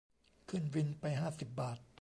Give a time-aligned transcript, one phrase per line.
[0.49, 1.79] ขึ้นวินไปห้าสิบบาท